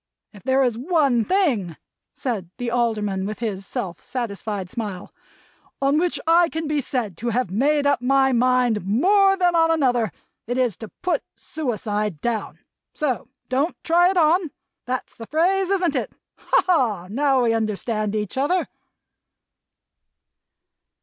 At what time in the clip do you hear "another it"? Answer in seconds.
9.69-10.57